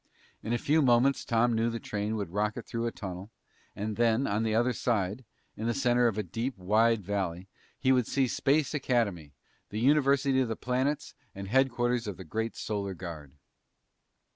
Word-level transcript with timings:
In 0.41 0.51
a 0.51 0.57
few 0.57 0.81
moments 0.81 1.23
Tom 1.23 1.53
knew 1.53 1.69
the 1.69 1.79
train 1.79 2.15
would 2.15 2.31
rocket 2.31 2.65
through 2.65 2.87
a 2.87 2.91
tunnel 2.91 3.29
and 3.75 3.97
then 3.97 4.25
on 4.25 4.41
the 4.41 4.55
other 4.55 4.73
side, 4.73 5.23
in 5.55 5.67
the 5.67 5.75
center 5.75 6.07
of 6.07 6.17
a 6.17 6.23
deep, 6.23 6.57
wide 6.57 7.03
valley, 7.03 7.47
he 7.77 7.91
would 7.91 8.07
see 8.07 8.27
Space 8.27 8.73
Academy, 8.73 9.35
the 9.69 9.79
university 9.79 10.41
of 10.41 10.47
the 10.47 10.55
planets 10.55 11.13
and 11.35 11.49
headquarters 11.49 12.07
of 12.07 12.17
the 12.17 12.23
great 12.23 12.55
Solar 12.55 12.95
Guard. 12.95 13.33